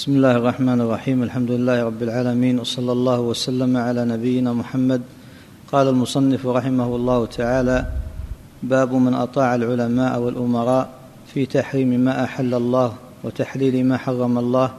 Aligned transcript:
بسم 0.00 0.16
الله 0.16 0.36
الرحمن 0.36 0.80
الرحيم 0.80 1.22
الحمد 1.22 1.50
لله 1.50 1.84
رب 1.84 2.02
العالمين 2.02 2.60
وصلى 2.60 2.92
الله 2.92 3.20
وسلم 3.20 3.76
على 3.76 4.04
نبينا 4.04 4.52
محمد 4.52 5.02
قال 5.72 5.88
المصنف 5.88 6.46
رحمه 6.46 6.96
الله 6.96 7.26
تعالى 7.26 7.86
باب 8.62 8.92
من 8.92 9.14
اطاع 9.14 9.54
العلماء 9.54 10.20
والامراء 10.20 10.90
في 11.34 11.46
تحريم 11.46 12.00
ما 12.00 12.24
احل 12.24 12.54
الله 12.54 12.96
وتحليل 13.24 13.86
ما 13.86 13.96
حرم 13.96 14.38
الله 14.38 14.74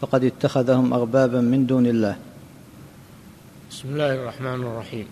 فقد 0.00 0.24
اتخذهم 0.24 0.92
اربابا 0.92 1.40
من 1.40 1.66
دون 1.66 1.86
الله 1.86 2.16
بسم 3.70 3.88
الله 3.88 4.14
الرحمن 4.14 4.60
الرحيم 4.62 5.06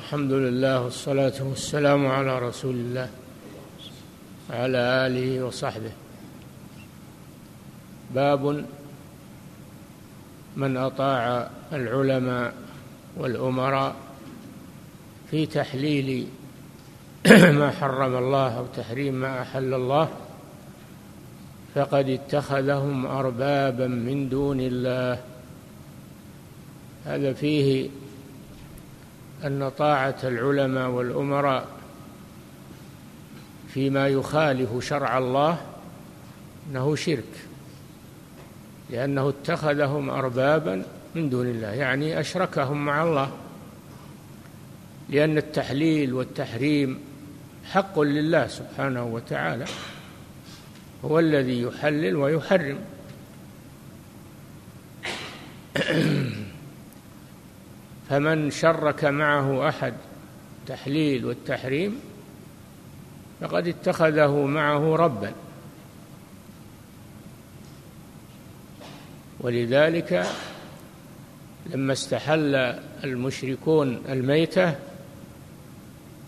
الحمد 0.00 0.32
لله 0.32 0.80
والصلاه 0.80 1.42
والسلام 1.42 2.06
على 2.06 2.38
رسول 2.38 2.74
الله 2.74 3.08
وعلى 4.50 4.78
اله 5.06 5.44
وصحبه 5.44 6.05
باب 8.14 8.64
من 10.56 10.76
أطاع 10.76 11.50
العلماء 11.72 12.54
والأمراء 13.16 13.96
في 15.30 15.46
تحليل 15.46 16.28
ما 17.58 17.70
حرم 17.70 18.16
الله 18.16 18.58
أو 18.58 18.66
تحريم 18.66 19.14
ما 19.14 19.42
أحل 19.42 19.74
الله 19.74 20.08
فقد 21.74 22.08
اتخذهم 22.08 23.06
أربابا 23.06 23.86
من 23.86 24.28
دون 24.28 24.60
الله. 24.60 25.20
هذا 27.04 27.32
فيه 27.32 27.88
أن 29.44 29.70
طاعة 29.78 30.16
العلماء 30.24 30.90
والأمراء 30.90 31.66
فيما 33.68 34.08
يخالف 34.08 34.84
شرع 34.84 35.18
الله 35.18 35.58
إنه 36.70 36.96
شرك. 36.96 37.45
لأنه 38.90 39.28
اتخذهم 39.28 40.10
أربابا 40.10 40.82
من 41.14 41.30
دون 41.30 41.46
الله 41.46 41.68
يعني 41.68 42.20
أشركهم 42.20 42.84
مع 42.84 43.02
الله. 43.02 43.30
لأن 45.08 45.38
التحليل 45.38 46.14
والتحريم 46.14 46.98
حق 47.64 48.00
لله 48.00 48.46
سبحانه 48.46 49.04
وتعالى 49.04 49.64
هو 51.04 51.18
الذي 51.18 51.62
يحلل 51.62 52.16
ويحرم. 52.16 52.78
فمن 58.08 58.50
شرك 58.50 59.04
معه 59.04 59.68
أحد 59.68 59.94
التحليل 60.60 61.24
والتحريم 61.24 62.00
فقد 63.40 63.68
اتخذه 63.68 64.46
معه 64.46 64.96
ربًا. 64.96 65.32
ولذلك 69.46 70.26
لما 71.66 71.92
استحل 71.92 72.54
المشركون 73.04 74.02
الميتة 74.08 74.74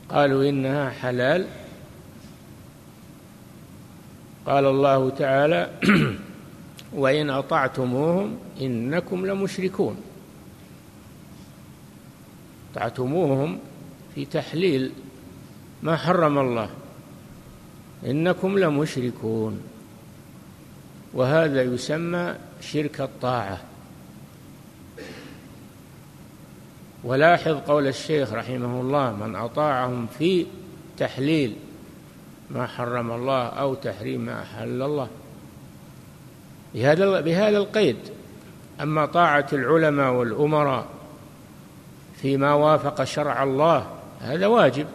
قالوا 0.09 0.49
إنها 0.49 0.91
حلال. 0.91 1.47
قال 4.47 4.67
الله 4.67 5.11
تعالى 5.11 5.71
وإن 7.03 7.31
أطعتموهم 7.31 8.39
إنكم 8.61 9.27
لمشركون. 9.27 9.97
أطعتموهم 12.73 13.59
في 14.15 14.25
تحليل 14.25 14.93
ما 15.83 15.97
حرم 15.97 16.39
الله. 16.39 16.71
إنكم 18.07 18.59
لمشركون. 18.59 19.61
وهذا 21.15 21.63
يسمى 21.63 22.48
شرك 22.61 23.01
الطاعة. 23.01 23.59
ولاحظ 27.05 27.53
قول 27.53 27.87
الشيخ 27.87 28.33
رحمه 28.33 28.81
الله 28.81 29.17
من 29.17 29.37
أطاعهم 29.37 30.07
في 30.19 30.47
تحليل 30.99 31.57
ما 32.51 32.67
حرم 32.67 33.11
الله 33.13 33.47
أو 33.47 33.75
تحريم 33.75 34.21
ما 34.21 34.43
أحل 34.43 34.83
الله. 34.83 35.09
بهذا 36.75 37.21
بهذا 37.21 37.59
القيد. 37.59 37.97
أما 38.81 39.07
طاعة 39.07 39.47
العلماء 39.53 40.13
والأمراء 40.13 40.87
فيما 42.23 42.55
وافق 42.55 43.05
شرع 43.05 43.43
الله 43.43 43.87
هذا 44.21 44.47
واجب. 44.47 44.87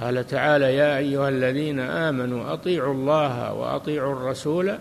قال 0.00 0.26
تعالى 0.26 0.76
يا 0.76 0.98
أيها 0.98 1.28
الذين 1.28 1.80
آمنوا 1.80 2.52
أطيعوا 2.52 2.94
الله 2.94 3.52
وأطيعوا 3.52 4.12
الرسول 4.12 4.78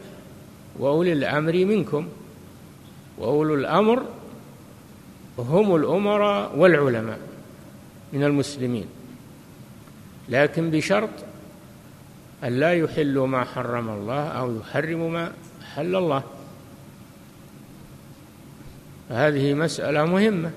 وأولي 0.79 1.13
الأمر 1.13 1.53
منكم. 1.53 2.07
وأولو 3.17 3.55
الأمر 3.55 4.03
هم 5.37 5.75
الأمراء 5.75 6.57
والعلماء 6.57 7.19
من 8.13 8.23
المسلمين. 8.23 8.85
لكن 10.29 10.71
بشرط 10.71 11.09
أن 12.43 12.59
لا 12.59 12.73
يحلوا 12.73 13.27
ما 13.27 13.43
حرم 13.43 13.89
الله 13.89 14.27
أو 14.27 14.57
يحرموا 14.57 15.09
ما 15.09 15.31
حل 15.73 15.95
الله. 15.95 16.23
هذه 19.09 19.53
مسألة 19.53 20.05
مهمة. 20.05 20.51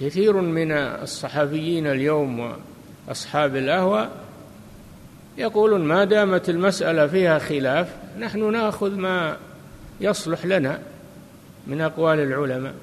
كثير 0.00 0.40
من 0.40 0.72
الصحفيين 0.72 1.86
اليوم 1.86 2.52
وأصحاب 3.08 3.56
الأهوى 3.56 4.08
يقولون 5.38 5.80
ما 5.80 6.04
دامت 6.04 6.48
المسألة 6.48 7.06
فيها 7.06 7.38
خلاف 7.38 7.88
نحن 8.18 8.52
نأخذ 8.52 8.90
ما 8.90 9.36
يصلح 10.00 10.46
لنا 10.46 10.78
من 11.66 11.80
أقوال 11.80 12.20
العلماء. 12.20 12.74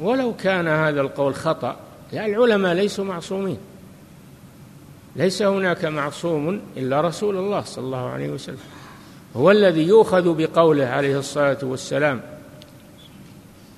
ولو 0.00 0.34
كان 0.34 0.68
هذا 0.68 1.00
القول 1.00 1.34
خطأ 1.34 1.76
لا 2.12 2.26
العلماء 2.26 2.74
ليسوا 2.74 3.04
معصومين. 3.04 3.58
ليس 5.16 5.42
هناك 5.42 5.84
معصوم 5.84 6.60
إلا 6.76 7.00
رسول 7.00 7.36
الله 7.36 7.60
صلى 7.60 7.84
الله 7.84 8.10
عليه 8.10 8.28
وسلم. 8.28 8.58
هو 9.36 9.50
الذي 9.50 9.82
يؤخذ 9.82 10.34
بقوله 10.36 10.86
عليه 10.86 11.18
الصلاة 11.18 11.58
والسلام 11.62 12.20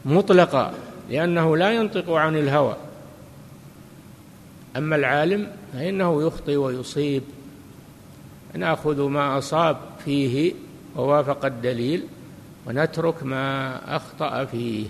مطلقا 0.04 0.74
لأنه 1.10 1.56
لا 1.56 1.72
ينطق 1.72 2.10
عن 2.10 2.36
الهوى. 2.36 2.76
أما 4.78 4.96
العالم 4.96 5.48
فإنه 5.72 6.22
يخطئ 6.22 6.56
ويصيب. 6.56 7.22
ناخذ 8.54 9.02
ما 9.02 9.38
أصاب 9.38 9.76
فيه 10.04 10.52
ووافق 10.96 11.44
الدليل 11.44 12.02
ونترك 12.66 13.22
ما 13.22 13.76
أخطأ 13.96 14.44
فيه. 14.44 14.86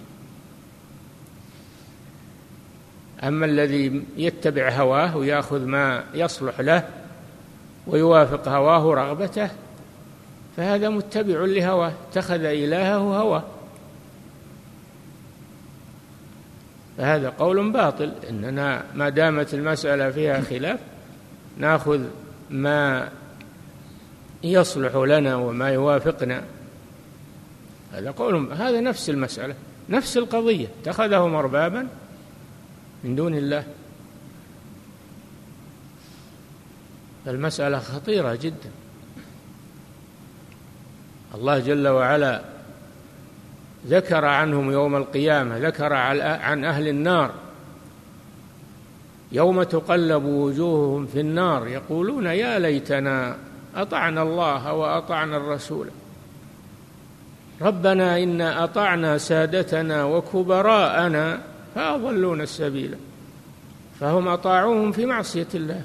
أما 3.22 3.46
الذي 3.46 4.02
يتبع 4.16 4.70
هواه 4.70 5.16
ويأخذ 5.16 5.64
ما 5.64 6.04
يصلح 6.14 6.60
له 6.60 6.88
ويوافق 7.86 8.48
هواه 8.48 8.94
رغبته 8.94 9.50
فهذا 10.56 10.88
متبع 10.88 11.44
لهواه 11.44 11.92
اتخذ 12.10 12.44
إلهه 12.44 12.96
هواه. 12.96 13.44
فهذا 16.98 17.28
قول 17.28 17.72
باطل. 17.72 18.12
إننا 18.30 18.84
ما 18.94 19.08
دامت 19.08 19.54
المسألة 19.54 20.10
فيها 20.10 20.40
خلاف 20.40 20.80
نأخذ 21.58 22.04
ما 22.50 23.08
يصلح 24.44 24.94
لنا 24.94 25.36
وما 25.36 25.68
يوافقنا. 25.68 26.42
هذا 27.92 28.10
قول 28.10 28.52
هذا 28.52 28.80
نفس 28.80 29.10
المسألة 29.10 29.54
نفس 29.88 30.16
القضية. 30.16 30.68
اتخذهم 30.82 31.34
اربابا 31.34 31.88
من 33.04 33.16
دون 33.16 33.34
الله. 33.34 33.64
المسألة 37.26 37.78
خطيرة 37.78 38.34
جدا. 38.34 38.70
الله 41.34 41.58
جل 41.58 41.88
وعلا 41.88 42.57
ذكر 43.86 44.24
عنهم 44.24 44.70
يوم 44.70 44.96
القيامة 44.96 45.58
ذكر 45.58 45.92
عن 45.92 46.64
أهل 46.64 46.88
النار. 46.88 47.30
يوم 49.32 49.62
تقلب 49.62 50.24
وجوههم 50.24 51.06
في 51.06 51.20
النار 51.20 51.68
يقولون 51.68 52.26
يا 52.26 52.58
ليتنا 52.58 53.36
أطعنا 53.76 54.22
الله 54.22 54.72
وأطعنا 54.72 55.36
الرسول. 55.36 55.88
ربنا 57.60 58.22
إنا 58.22 58.64
أطعنا 58.64 59.18
سادتنا 59.18 60.04
وكبراءنا 60.04 61.40
فأضلونا 61.74 62.42
السبيل. 62.42 62.94
فهم 64.00 64.28
أطاعوهم 64.28 64.92
في 64.92 65.06
معصية 65.06 65.46
الله. 65.54 65.84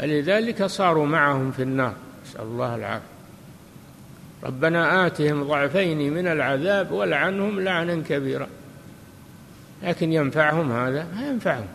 لذلك 0.00 0.66
صاروا 0.66 1.06
معهم 1.06 1.50
في 1.50 1.62
النار. 1.62 1.94
نسأل 2.26 2.40
الله 2.40 2.74
العافية. 2.74 3.19
ربنا 4.44 5.06
آتهم 5.06 5.44
ضعفين 5.44 6.14
من 6.14 6.26
العذاب 6.26 6.92
ولعنهم 6.92 7.60
لعنا 7.60 8.02
كبيرا. 8.08 8.46
لكن 9.82 10.12
ينفعهم 10.12 10.72
هذا؟ 10.72 11.06
ما 11.14 11.28
ينفعهم. 11.28 11.66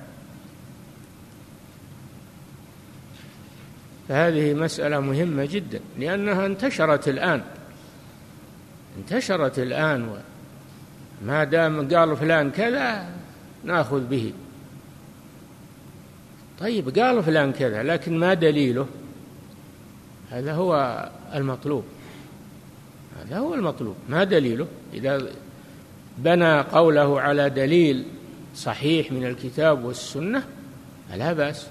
فهذه 4.09 4.53
مسألة 4.53 5.00
مهمة 5.00 5.45
جدا 5.45 5.79
لأنها 6.00 6.45
انتشرت 6.45 7.07
الآن. 7.07 7.41
انتشرت 8.97 9.59
الآن 9.59 10.21
ما 11.25 11.44
دام 11.44 11.95
قال 11.95 12.18
فلان 12.18 12.51
كذا 12.51 13.09
نأخذ 13.63 14.00
به. 14.00 14.33
طيب 16.59 17.00
قال 17.00 17.23
فلان 17.23 17.53
كذا 17.53 17.83
لكن 17.83 18.18
ما 18.19 18.33
دليله؟ 18.33 18.88
هذا 20.31 20.53
هو 20.53 21.06
المطلوب. 21.35 21.85
هذا 23.19 23.38
هو 23.38 23.53
المطلوب. 23.53 23.95
ما 24.09 24.23
دليله؟ 24.23 24.67
إذا 24.94 25.21
بنى 26.17 26.62
قوله 26.62 27.21
على 27.21 27.50
دليل 27.50 28.06
صحيح 28.56 29.12
من 29.12 29.25
الكتاب 29.25 29.85
والسنة 29.85 30.44
فلا 31.09 31.33
بأس. 31.33 31.67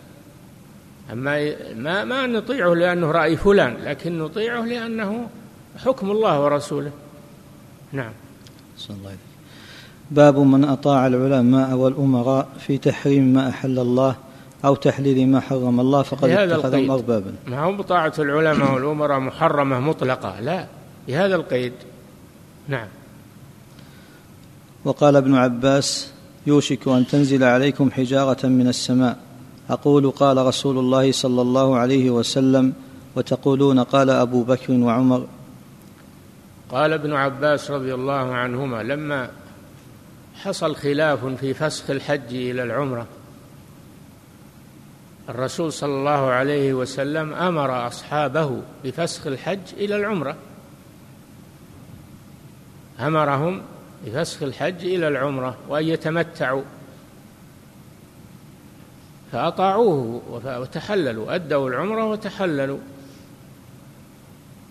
أما 1.12 1.54
ما 1.74 2.04
ما 2.04 2.26
نطيعه 2.26 2.74
لأنه 2.74 3.10
رأي 3.10 3.36
فلان 3.36 3.76
لكن 3.84 4.18
نطيعه 4.18 4.64
لأنه 4.64 5.28
حكم 5.84 6.10
الله 6.10 6.44
ورسوله. 6.44 6.90
نعم. 7.92 8.12
الله 8.90 9.16
باب 10.10 10.38
من 10.38 10.64
أطاع 10.64 11.06
العلماء 11.06 11.74
والأمراء 11.74 12.48
في 12.58 12.78
تحريم 12.78 13.24
ما 13.34 13.48
أحل 13.48 13.78
الله 13.78 14.16
أو 14.64 14.74
تحليل 14.74 15.28
ما 15.28 15.40
حرم 15.40 15.80
الله 15.80 16.02
فقد 16.02 16.30
اتخذهم 16.30 16.90
أربابا 16.90 17.34
ما 17.46 17.60
هو 17.60 17.72
بطاعة 17.72 18.12
العلماء 18.18 18.74
والأمراء 18.74 19.18
محرمة 19.18 19.80
مطلقة؟ 19.80 20.40
لا. 20.40 20.66
بهذا 21.08 21.34
القيد. 21.34 21.72
نعم. 22.68 22.88
وقال 24.84 25.16
ابن 25.16 25.34
عباس 25.34 26.12
يوشك 26.46 26.88
أن 26.88 27.06
تنزل 27.06 27.44
عليكم 27.44 27.90
حجارة 27.90 28.46
من 28.46 28.68
السماء. 28.68 29.18
أقول 29.70 30.10
قال 30.10 30.36
رسول 30.36 30.78
الله 30.78 31.12
صلى 31.12 31.42
الله 31.42 31.76
عليه 31.76 32.10
وسلم 32.10 32.72
وتقولون 33.16 33.80
قال 33.80 34.10
أبو 34.10 34.42
بكر 34.42 34.72
وعمر. 34.72 35.26
قال 36.68 36.92
ابن 36.92 37.12
عباس 37.12 37.70
رضي 37.70 37.94
الله 37.94 38.34
عنهما 38.34 38.82
لما 38.82 39.30
حصل 40.34 40.76
خلاف 40.76 41.24
في 41.24 41.54
فسخ 41.54 41.90
الحج 41.90 42.34
إلى 42.34 42.62
العمرة 42.62 43.06
الرسول 45.28 45.72
صلى 45.72 45.94
الله 45.94 46.10
عليه 46.10 46.74
وسلم 46.74 47.32
أمر 47.32 47.86
أصحابه 47.86 48.62
بفسخ 48.84 49.26
الحج 49.26 49.58
إلى 49.76 49.96
العمرة. 49.96 50.36
أمرهم 53.00 53.62
بفسخ 54.06 54.42
الحج 54.42 54.84
إلى 54.84 55.08
العمرة 55.08 55.56
وأن 55.68 55.84
يتمتعوا. 55.84 56.62
فأطاعوه 59.32 60.22
وتحللوا 60.44 61.34
أدوا 61.34 61.68
العمرة 61.68 62.04
وتحللوا. 62.04 62.78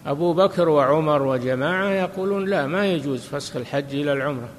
أبو 0.05 0.33
بكر 0.33 0.69
وعمر 0.69 1.21
وجماعة 1.21 1.89
يقولون 1.89 2.45
لا 2.45 2.67
ما 2.67 2.85
يجوز 2.87 3.21
فسخ 3.21 3.55
الحج 3.55 3.95
إلى 3.95 4.13
العمرة. 4.13 4.49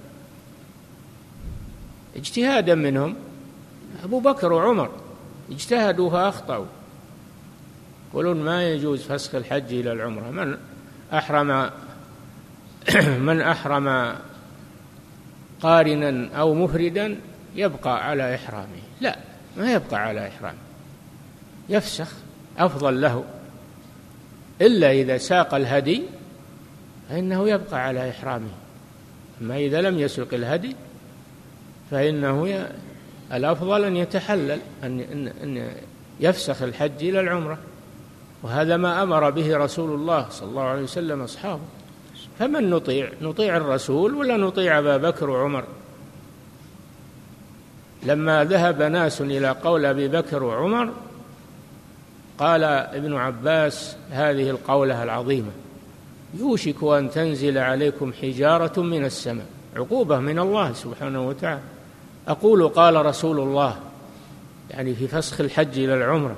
اجتهادا 2.17 2.75
منهم 2.75 3.17
أبو 4.05 4.21
بكر 4.21 4.53
وعمر 4.53 4.91
اجتهدوا 5.51 6.11
فأخطأوا. 6.11 6.67
يقولون 8.11 8.45
ما 8.45 8.69
يجوز 8.69 9.03
فسخ 9.03 9.35
الحج 9.35 9.73
إلى 9.75 9.93
العمرة. 9.93 10.31
من 10.31 10.59
أحرم 11.13 11.71
من 13.29 13.41
أحرم 13.41 14.15
قارنا 15.63 16.29
أو 16.37 16.55
مفردا 16.55 17.17
يبقى 17.57 18.09
على 18.09 18.35
إحرامه. 18.35 18.83
لا 19.01 19.19
ما 19.57 19.73
يبقى 19.73 19.97
على 20.03 20.29
إحرامه. 20.29 20.59
يفسخ 21.69 22.13
أفضل 22.59 23.01
له. 23.01 23.25
إلا 24.61 24.93
إذا 24.93 25.19
ساق 25.19 25.55
الهدي 25.55 26.03
فإنه 27.09 27.49
يبقى 27.49 27.85
على 27.85 28.11
إحرامه. 28.11 28.51
أما 29.41 29.57
إذا 29.57 29.81
لم 29.81 29.99
يسق 29.99 30.35
الهدي 30.35 30.77
فإنه 31.91 32.67
الأفضل 33.33 33.85
أن 33.85 33.97
يتحلل 33.97 34.59
أن 34.83 35.01
أن 35.43 35.71
يفسخ 36.21 36.63
الحج 36.63 37.05
إلى 37.05 37.21
العمرة. 37.21 37.59
وهذا 38.43 38.77
ما 38.77 39.03
أمر 39.03 39.31
به 39.31 39.57
رسول 39.57 39.91
الله 39.91 40.29
صلى 40.31 40.49
الله 40.49 40.63
عليه 40.63 40.83
وسلم 40.83 41.23
أصحابه. 41.23 41.63
فمن 42.39 42.71
نطيع؟ 42.71 43.11
نطيع 43.23 43.57
الرسول 43.57 44.15
ولا 44.15 44.37
نطيع 44.37 44.79
أبا 44.79 44.97
بكر 44.97 45.31
وعمر؟ 45.31 45.65
لما 48.03 48.45
ذهب 48.45 48.83
ناس 48.83 49.21
إلى 49.21 49.49
قول 49.49 49.85
أبي 49.85 50.09
بكر 50.09 50.43
وعمر 50.43 50.93
قال 52.39 52.65
ابن 52.65 53.15
عباس 53.15 53.97
هذه 54.11 54.51
القولة 54.51 55.03
العظيمة 55.03 55.51
يوشك 56.39 56.83
أن 56.83 57.11
تنزل 57.11 57.59
عليكم 57.59 58.13
حجارة 58.13 58.81
من 58.81 59.05
السماء 59.05 59.47
عقوبة 59.77 60.19
من 60.19 60.39
الله 60.39 60.73
سبحانه 60.73 61.29
وتعالى. 61.29 61.61
أقول 62.29 62.69
قال 62.69 63.07
رسول 63.07 63.41
الله 63.41 63.77
يعني 64.71 64.95
في 64.95 65.09
فسخ 65.09 65.41
الحج 65.41 65.79
إلى 65.79 65.95
العمرة 65.95 66.37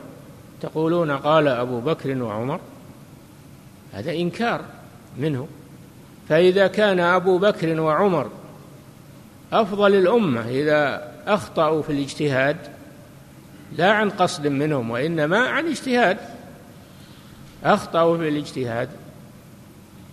تقولون 0.60 1.10
قال 1.10 1.48
أبو 1.48 1.81
بكر 1.81 2.22
وعمر؟ 2.22 2.60
هذا 3.93 4.12
إنكار 4.12 4.60
منه. 5.19 5.48
فإذا 6.28 6.67
كان 6.67 7.00
أبو 7.00 7.38
بكر 7.38 7.81
وعمر 7.81 8.31
أفضل 9.52 9.94
الأمة 9.94 10.49
إذا 10.49 11.12
أخطأوا 11.26 11.82
في 11.82 11.93
الاجتهاد 11.93 12.56
لا 13.78 13.93
عن 13.93 14.11
قصد 14.11 14.46
منهم 14.46 14.90
وإنما 14.90 15.38
عن 15.38 15.67
اجتهاد. 15.67 16.19
أخطأوا 17.64 18.19
في 18.19 18.28
الاجتهاد. 18.28 18.88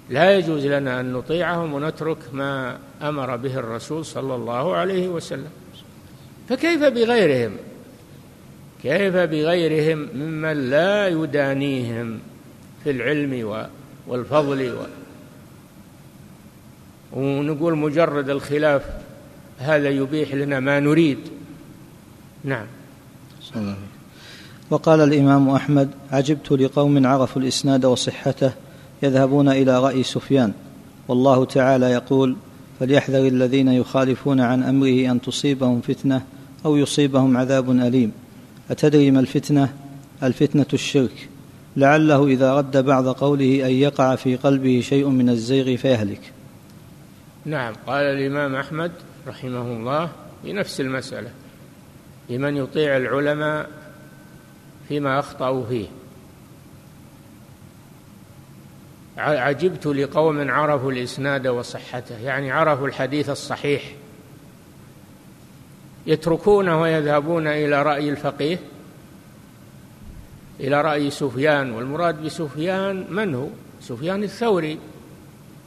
لا 0.09 0.37
يجوز 0.37 0.65
لنا 0.65 0.99
أن 0.99 1.13
نطيعهم 1.13 1.73
ونترك 1.73 2.17
ما 2.33 2.77
أمر 3.01 3.35
به 3.35 3.59
الرسول 3.59 4.05
صلى 4.05 4.35
الله 4.35 4.75
عليه 4.75 5.07
وسلم. 5.07 5.49
فكيف 6.49 6.83
بغيرهم؟ 6.83 7.57
كيف 8.83 9.15
بغيرهم 9.15 10.09
ممن 10.15 10.69
لا 10.69 11.07
يدانيهم 11.07 12.19
في 12.83 12.91
العلم 12.91 13.61
والفضل 14.07 14.71
و 14.71 15.02
ونقول 17.15 17.77
مجرد 17.77 18.29
الخلاف 18.29 18.81
هذا 19.57 19.89
يبيح 19.89 20.33
لنا 20.33 20.59
ما 20.59 20.79
نريد. 20.79 21.17
نعم. 22.43 22.65
وقال 24.69 25.01
الإمام 25.01 25.49
أحمد 25.49 25.89
عجبت 26.11 26.51
لقوم 26.51 27.07
عرفوا 27.07 27.41
الإسناد 27.41 27.85
وصحته 27.85 28.51
يذهبون 29.03 29.49
إلى 29.49 29.79
رأي 29.79 30.03
سفيان. 30.03 30.53
والله 31.07 31.45
تعالى 31.45 31.85
يقول 31.91 32.35
فليحذر 32.79 33.27
الذين 33.27 33.67
يخالفون 33.67 34.39
عن 34.39 34.63
أمره 34.63 35.11
أن 35.11 35.21
تصيبهم 35.21 35.81
فتنة 35.81 36.21
أو 36.65 36.77
يصيبهم 36.77 37.37
عذاب 37.37 37.71
أليم. 37.71 38.11
أتدري 38.71 39.11
ما 39.11 39.19
الفتنة؟ 39.19 39.73
الفتنة 40.23 40.65
الشرك. 40.73 41.29
لعله 41.77 42.27
إذا 42.27 42.53
رد 42.53 42.77
بعض 42.77 43.07
قوله 43.07 43.65
أن 43.65 43.71
يقع 43.71 44.15
في 44.15 44.35
قلبه 44.35 44.81
شيء 44.81 45.07
من 45.07 45.29
الزيغ 45.29 45.75
فيهلك. 45.77 46.21
نعم. 47.45 47.73
قال 47.87 48.03
الإمام 48.05 48.55
أحمد 48.55 48.91
رحمه 49.27 49.61
الله 49.61 50.09
في 50.41 50.53
نفس 50.53 50.81
المسألة 50.81 51.29
لمن 52.29 52.57
يطيع 52.57 52.97
العلماء 52.97 53.69
فيما 54.87 55.19
أخطأوا 55.19 55.65
فيه. 55.65 55.87
عجبت 59.17 59.85
لقوم 59.85 60.51
عرفوا 60.51 60.91
الإسناد 60.91 61.47
وصحته 61.47 62.17
يعني 62.17 62.51
عرفوا 62.51 62.87
الحديث 62.87 63.29
الصحيح. 63.29 63.83
يتركونه 66.07 66.81
ويذهبون 66.81 67.47
إلى 67.47 67.83
رأي 67.83 68.09
الفقيه 68.09 68.59
إلى 70.59 70.81
رأي 70.81 71.09
سفيان 71.09 71.71
والمراد 71.71 72.23
بسفيان 72.23 73.05
من 73.09 73.35
هو؟ 73.35 73.47
سفيان 73.81 74.23
الثوري. 74.23 74.79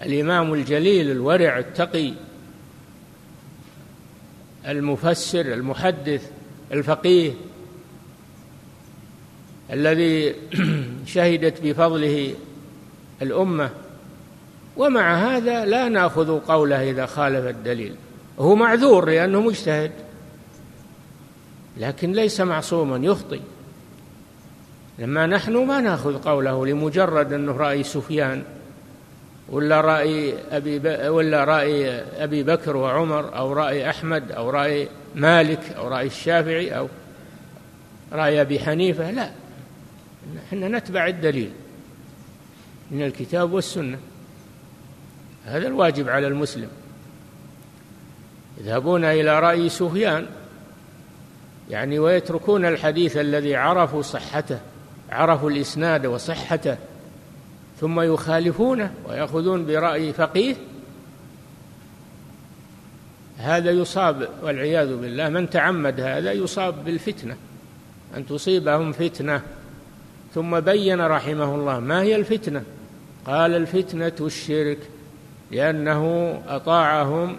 الإمام 0.03 0.55
الجليل 0.55 1.11
الورع 1.11 1.59
التقي 1.59 2.13
المفسر 4.67 5.41
المحدث 5.41 6.31
الفقيه 6.73 7.33
الذي 9.71 10.35
شهدت 11.15 11.63
بفضله 11.63 12.35
الأمة. 13.23 13.71
ومع 14.77 15.15
هذا 15.15 15.65
لا 15.65 15.89
نأخذ 15.89 16.39
قوله 16.39 16.91
إذا 16.91 17.07
خالف 17.07 17.47
الدليل. 17.47 17.95
هو 18.39 18.55
معذور 18.55 19.11
لأنه 19.11 19.41
مجتهد 19.41 19.93
لكن 21.77 22.13
ليس 22.13 22.41
معصوما 22.41 23.07
يخطي 23.07 23.41
لما 24.99 25.27
نحن 25.27 25.57
ما 25.67 25.81
نأخذ 25.81 26.19
قوله 26.19 26.67
لمجرد 26.67 27.33
أنه 27.33 27.53
رأي 27.53 27.83
سفيان 27.83 28.43
ولا 29.49 29.81
رأي 29.81 30.35
أبي 30.53 30.79
ب... 30.79 30.87
ولا 31.09 31.45
رأي 31.45 31.91
أبي 32.01 32.43
بكر 32.43 32.77
وعمر 32.77 33.37
أو 33.37 33.53
رأي 33.53 33.91
أحمد 33.91 34.33
أو 34.33 34.51
رأي 34.51 34.89
مالك 35.15 35.73
أو 35.77 35.89
رأي 35.89 36.07
الشافعي 36.07 36.79
أو 36.79 36.89
رأي 38.13 38.41
أبي 38.41 38.61
حنيفة 38.61 39.11
لا. 39.11 39.31
إحنا 40.49 40.69
نتبع 40.69 41.07
الدليل 41.07 41.51
من 42.91 43.03
الكتاب 43.03 43.53
والسنة. 43.53 43.99
هذا 45.45 45.67
الواجب 45.67 46.09
على 46.09 46.27
المسلم. 46.27 46.69
يذهبون 48.61 49.05
إلى 49.05 49.41
رأي 49.41 49.69
سفيان 49.69 50.27
يعني 51.71 51.99
ويتركون 51.99 52.67
الحديث 52.67 53.17
الذي 53.17 53.57
عرفوا 53.57 54.03
صحته 54.03 54.59
عرفوا 55.11 55.51
الإسناد 55.51 56.07
وصحته. 56.07 56.77
ثم 57.81 58.01
يخالفونه 58.01 58.95
ويأخذون 59.09 59.67
برأي 59.67 60.13
فقيه. 60.13 60.57
هذا 63.39 63.71
يصاب 63.71 64.29
والعياذ 64.43 64.97
بالله 64.97 65.29
من 65.29 65.51
تعمد 65.51 66.01
هذا 66.01 66.33
يصاب 66.33 66.85
بالفتنة 66.85 67.37
أن 68.17 68.27
تصيبهم 68.27 68.93
فتنة. 68.93 69.43
ثم 70.35 70.61
بين 70.61 71.01
رحمه 71.01 71.55
الله 71.55 71.81
ما 71.81 72.03
هي 72.03 72.17
الفتنة؟ 72.17 72.63
قال 73.27 73.57
الفتنة 73.57 74.13
الشرك 74.21 74.79
لأنه 75.51 76.35
أطاعهم 76.49 77.37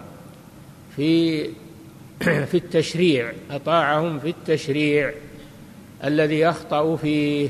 في 0.96 1.44
في 2.50 2.54
التشريع 2.54 3.32
أطاعهم 3.50 4.18
في 4.18 4.28
التشريع 4.28 5.12
الذي 6.04 6.48
أخطأوا 6.48 6.96
فيه. 6.96 7.48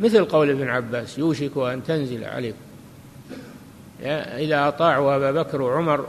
مثل 0.00 0.24
قول 0.24 0.50
ابن 0.50 0.68
عباس 0.68 1.18
يوشك 1.18 1.56
أن 1.56 1.84
تنزل 1.84 2.24
عليكم. 2.24 2.58
إذا 4.38 4.68
أطاعوا 4.68 5.16
أبا 5.16 5.32
بكر 5.42 5.62
وعمر 5.62 6.06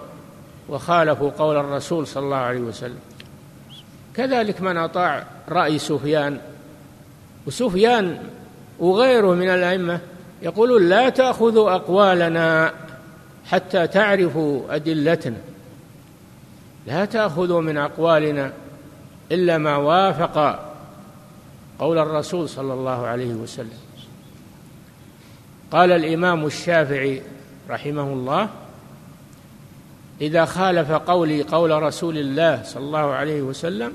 وخالفوا 0.70 1.32
قول 1.32 1.58
الرسول 1.58 2.08
صلى 2.08 2.24
الله 2.24 2.38
عليه 2.38 2.60
وسلم. 2.60 3.00
كذلك 4.16 4.62
من 4.62 4.78
أطاع 4.78 5.24
رأي 5.50 5.80
سفيان 5.80 6.40
وسفيان 7.48 8.18
وغيره 8.80 9.34
من 9.34 9.50
الأئمة 9.50 10.00
يقولون 10.42 10.90
لا 10.90 11.10
تأخذوا 11.10 11.76
أقوالنا 11.76 12.74
حتى 13.46 13.88
تعرفوا 13.88 14.76
أدلتنا. 14.76 15.38
لا 16.88 17.06
تأخذوا 17.06 17.62
من 17.62 17.78
أقوالنا 17.78 18.52
إلا 19.32 19.58
ما 19.58 19.78
وافق 19.78 20.66
قول 21.80 21.98
الرسول 21.98 22.50
صلى 22.50 22.74
الله 22.74 23.08
عليه 23.08 23.34
وسلم. 23.34 23.80
قال 25.72 25.92
الإمام 25.92 26.46
الشافعي 26.46 27.22
رحمه 27.70 28.14
الله 28.14 28.50
إذا 30.22 30.46
خالف 30.46 30.92
قولي 30.92 31.42
قول 31.42 31.84
رسول 31.84 32.18
الله 32.18 32.64
صلى 32.64 32.84
الله 32.84 33.14
عليه 33.14 33.42
وسلم 33.42 33.94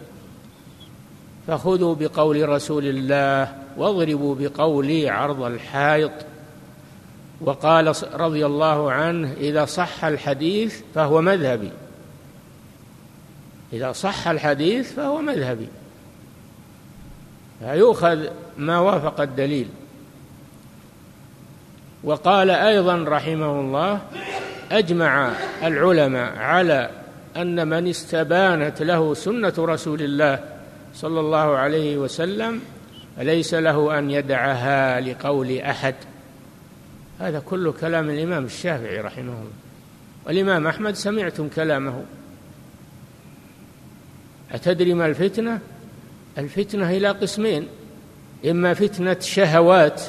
فخذوا 1.46 1.94
بقول 1.94 2.48
رسول 2.48 2.84
الله 2.84 3.56
واضربوا 3.76 4.34
بقولي 4.38 5.08
عرض 5.08 5.42
الحائط. 5.42 6.12
وقال 7.40 7.94
رضي 8.12 8.46
الله 8.46 8.92
عنه 8.92 9.32
إذا 9.32 9.64
صح 9.64 10.04
الحديث 10.04 10.80
فهو 10.94 11.22
مذهبي. 11.22 11.70
إذا 13.72 13.92
صح 13.92 14.28
الحديث 14.28 14.92
فهو 14.92 15.20
مذهبي. 15.20 15.68
فيؤخذ 17.60 18.26
ما 18.58 18.78
وافق 18.78 19.20
الدليل. 19.20 19.68
وقال 22.04 22.50
أيضا 22.50 23.04
رحمه 23.08 23.60
الله 23.60 24.00
أجمع 24.72 25.32
العلماء 25.62 26.38
على 26.38 26.90
أن 27.36 27.68
من 27.68 27.88
استبانت 27.88 28.82
له 28.82 29.14
سنة 29.14 29.54
رسول 29.58 30.02
الله 30.02 30.44
صلى 30.94 31.20
الله 31.20 31.56
عليه 31.56 31.96
وسلم 31.96 32.60
فليس 33.16 33.54
له 33.54 33.98
أن 33.98 34.10
يدعها 34.10 35.00
لقول 35.00 35.58
أحد. 35.58 35.94
هذا 37.20 37.40
كله 37.40 37.72
كلام 37.72 38.10
الإمام 38.10 38.44
الشافعي 38.44 39.00
رحمه 39.00 39.32
الله. 39.32 39.52
والإمام 40.26 40.66
أحمد 40.66 40.94
سمعتم 40.94 41.48
كلامه. 41.48 42.02
أتدري 44.52 44.94
ما 44.94 45.06
الفتنة؟ 45.06 45.60
الفتنة 46.38 46.90
إلى 46.90 47.08
قسمين 47.08 47.66
إما 48.50 48.74
فتنة 48.74 49.16
شهوات 49.20 50.02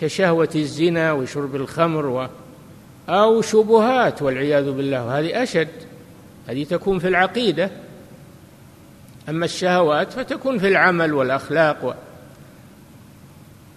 كشهوة 0.00 0.48
الزنا 0.54 1.12
وشرب 1.12 1.56
الخمر 1.56 2.06
و 2.06 2.28
أو 3.08 3.42
شبهات 3.42 4.22
والعياذ 4.22 4.70
بالله 4.70 5.18
هذه 5.18 5.42
أشد 5.42 5.68
هذه 6.48 6.64
تكون 6.64 6.98
في 6.98 7.08
العقيدة. 7.08 7.70
أما 9.28 9.44
الشهوات 9.44 10.12
فتكون 10.12 10.58
في 10.58 10.68
العمل 10.68 11.14
والأخلاق 11.14 11.84
و... 11.84 11.92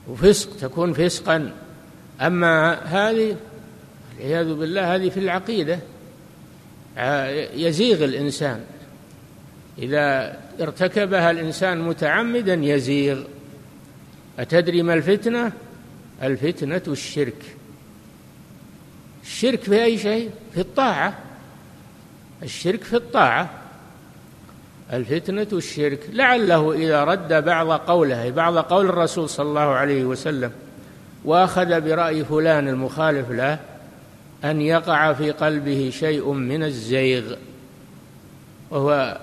وفسق 0.08 0.58
تكون 0.58 0.94
فسقا. 0.94 1.52
أما 2.22 2.74
هذه 2.74 3.36
والعياذ 4.20 4.54
بالله 4.54 4.96
هذه 4.96 5.10
في 5.10 5.20
العقيدة 5.20 5.80
يزيغ 7.54 8.04
الإنسان. 8.04 8.64
إذا 9.78 10.38
ارتكبها 10.62 11.32
الإنسان 11.32 11.82
متعمدا 11.82 12.54
يزيغ. 12.54 13.24
أتدري 14.40 14.82
ما 14.82 14.94
الفتنة؟ 14.94 15.52
الفتنة 16.24 16.82
الشرك. 16.88 17.56
الشرك 19.24 19.62
في 19.62 19.84
أي 19.84 19.98
شيء؟ 19.98 20.30
في 20.54 20.62
الطاعة. 20.62 21.18
الشرك 22.44 22.84
في 22.84 22.96
الطاعة. 22.96 23.50
الفتنة 24.94 25.48
الشرك. 25.54 26.00
لعله 26.14 26.74
إذا 26.74 27.04
رد 27.04 27.34
بعض 27.34 27.72
قوله 27.72 28.30
بعض 28.30 28.58
قول 28.58 28.86
الرسول 28.86 29.30
صلى 29.30 29.50
الله 29.50 29.62
عليه 29.62 30.04
وسلم 30.04 30.52
وأخذ 31.26 31.82
برأي 31.82 32.26
فلان 32.26 32.68
المخالف 32.68 33.32
له 33.32 33.60
أن 34.44 34.62
يقع 34.62 35.14
في 35.14 35.32
قلبه 35.32 35.90
شيء 35.94 36.32
من 36.32 36.64
الزيغ. 36.64 37.36
وهو 38.72 39.20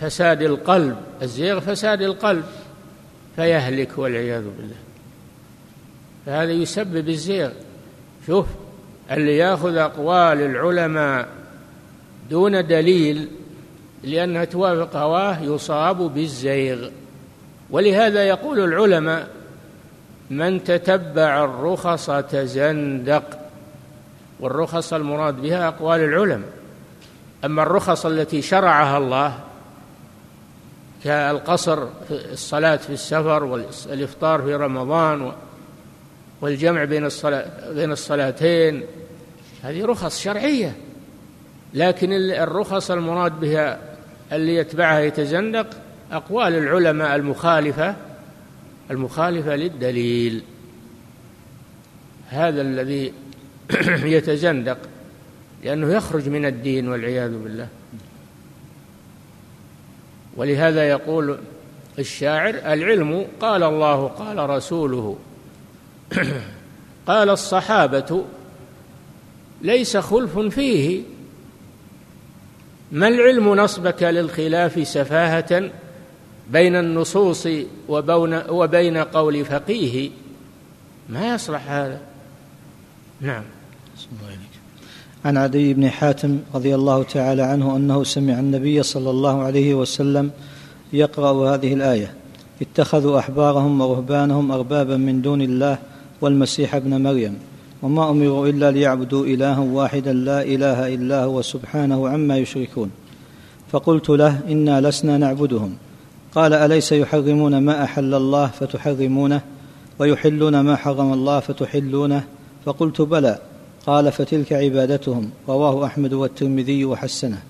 فساد 0.00 0.42
القلب 0.42 0.96
الزيغ 1.22 1.60
فساد 1.60 2.02
القلب 2.02 2.44
فيهلك 3.36 3.98
والعياذ 3.98 4.42
بالله. 4.42 4.76
فهذا 6.26 6.52
يسبب 6.52 7.08
الزيغ. 7.08 7.50
شوف 8.26 8.46
اللي 9.10 9.36
ياخذ 9.36 9.76
أقوال 9.76 10.40
العلماء 10.40 11.28
دون 12.30 12.66
دليل 12.66 13.28
لأنها 14.04 14.44
توافق 14.44 14.96
هواه 14.96 15.42
يصاب 15.42 15.96
بالزيغ. 15.96 16.90
ولهذا 17.70 18.24
يقول 18.24 18.60
العلماء 18.60 19.28
من 20.30 20.64
تتبع 20.64 21.44
الرخص 21.44 22.10
تزندق. 22.10 23.24
والرخص 24.40 24.92
المراد 24.92 25.42
بها 25.42 25.68
أقوال 25.68 26.00
العلماء. 26.00 26.48
أما 27.44 27.62
الرخص 27.62 28.06
التي 28.06 28.42
شرعها 28.42 28.98
الله 28.98 29.38
كالقصر 31.04 31.86
في 31.86 32.32
الصلاة 32.32 32.76
في 32.76 32.90
السفر 32.92 33.44
والإفطار 33.44 34.42
في 34.42 34.54
رمضان 34.54 35.32
والجمع 36.40 36.84
بين 36.84 37.04
الصلاة 37.04 37.72
بين 37.72 37.92
الصلاتين. 37.92 38.82
هذه 39.62 39.84
رخص 39.84 40.20
شرعية. 40.20 40.76
لكن 41.74 42.12
الرخص 42.12 42.90
المراد 42.90 43.40
بها 43.40 43.78
اللي 44.32 44.56
يتبعها 44.56 45.00
يتزندق 45.00 45.66
أقوال 46.12 46.54
العلماء 46.54 47.16
المخالفة 47.16 47.96
المخالفة 48.90 49.56
للدليل. 49.56 50.42
هذا 52.28 52.62
الذي 52.62 53.12
يتزندق 54.16 54.78
لأنه 55.64 55.92
يخرج 55.92 56.28
من 56.28 56.46
الدين 56.46 56.88
والعياذ 56.88 57.30
بالله. 57.30 57.68
ولهذا 60.40 60.88
يقول 60.88 61.38
الشاعر 61.98 62.54
العلم 62.54 63.26
قال 63.40 63.62
الله 63.62 64.06
قال 64.06 64.50
رسوله. 64.50 65.16
قال 67.06 67.30
الصحابة 67.30 68.24
ليس 69.62 69.96
خلف 69.96 70.38
فيه. 70.38 71.02
ما 72.92 73.08
العلم 73.08 73.54
نصبك 73.54 74.02
للخلاف 74.02 74.88
سفاهة 74.88 75.70
بين 76.50 76.76
النصوص 76.76 77.48
وبين 78.48 78.96
قول 78.96 79.44
فقيه؟ 79.44 80.10
ما 81.08 81.34
يصلح 81.34 81.70
هذا. 81.70 82.00
نعم. 83.20 83.44
عن 85.24 85.36
عدي 85.36 85.74
بن 85.74 85.88
حاتم 85.88 86.38
رضي 86.54 86.74
الله 86.74 87.02
تعالى 87.02 87.42
عنه 87.42 87.76
أنه 87.76 88.04
سمع 88.04 88.38
النبي 88.38 88.82
صلى 88.82 89.10
الله 89.10 89.42
عليه 89.42 89.74
وسلم 89.74 90.30
يقرأ 90.92 91.54
هذه 91.54 91.74
الآية. 91.74 92.14
اتخذوا 92.62 93.18
أحبارهم 93.18 93.80
ورهبانهم 93.80 94.52
أربابا 94.52 94.96
من 94.96 95.22
دون 95.22 95.42
الله 95.42 95.78
والمسيح 96.20 96.74
ابن 96.74 97.02
مريم. 97.02 97.38
وما 97.82 98.10
أمروا 98.10 98.48
إلا 98.48 98.70
ليعبدوا 98.70 99.26
إلها 99.26 99.58
واحدا 99.58 100.12
لا 100.12 100.42
إله 100.42 100.94
إلا 100.94 101.24
هو 101.24 101.42
سبحانه 101.42 102.08
عما 102.08 102.38
يشركون. 102.38 102.90
فقلت 103.72 104.10
له 104.10 104.40
إنا 104.48 104.80
لسنا 104.80 105.18
نعبدهم. 105.18 105.76
قال 106.34 106.52
أليس 106.52 106.92
يحرمون 106.92 107.58
ما 107.58 107.84
أحل 107.84 108.14
الله 108.14 108.46
فتحرمونه 108.46 109.40
ويحلون 109.98 110.60
ما 110.60 110.76
حرم 110.76 111.12
الله 111.12 111.40
فتحلونه؟ 111.40 112.24
فقلت 112.64 113.00
بلى. 113.00 113.38
قال 113.86 114.12
فتلك 114.12 114.52
عبادتهم 114.52 115.30
رواه 115.48 115.86
أحمد 115.86 116.12
والترمذي 116.12 116.84
وحسنه. 116.84 117.42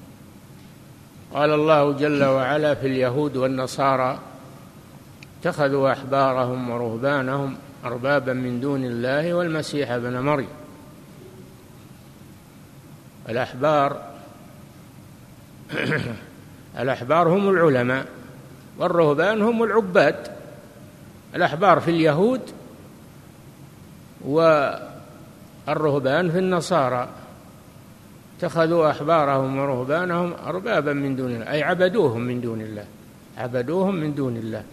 قال 1.35 1.51
الله 1.51 1.93
جل 1.93 2.25
وعلا 2.25 2.75
في 2.75 2.87
اليهود 2.87 3.37
والنصارى 3.37 4.19
اتخذوا 5.41 5.93
أحبارهم 5.93 6.71
ورهبانهم 6.71 7.57
أربابا 7.85 8.33
من 8.33 8.61
دون 8.61 8.85
الله 8.85 9.35
والمسيح 9.35 9.91
ابن 9.91 10.21
مريم. 10.21 10.49
الأحبار 13.29 14.03
الأحبار 16.81 17.29
هم 17.29 17.51
العلماء 17.51 18.07
والرهبان 18.79 19.43
هم 19.43 19.63
العباد. 19.63 20.17
الأحبار 21.35 21.81
في 21.81 21.91
اليهود 21.91 22.41
والرهبان 25.69 26.31
في 26.31 26.38
النصارى. 26.38 27.09
اتخذوا 28.38 28.90
أحبارهم 28.90 29.59
ورهبانهم 29.59 30.35
أربابا 30.47 30.93
من 30.93 31.17
دون 31.17 31.31
الله 31.31 31.50
أي 31.50 31.62
عبدوهم 31.62 32.21
من 32.21 32.40
دون 32.40 32.61
الله 32.61 32.85
عبدوهم 33.38 33.95
من 33.95 34.14
دون 34.14 34.37
الله. 34.37 34.64